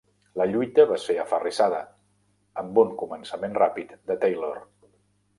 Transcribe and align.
La 0.41 0.45
lluita 0.51 0.85
va 0.91 0.95
ser 1.01 1.15
aferrissada, 1.23 1.81
amb 2.61 2.79
un 2.85 2.95
començament 3.01 3.53
ràpid 3.61 3.93
de 4.13 4.17
Taylor. 4.25 4.57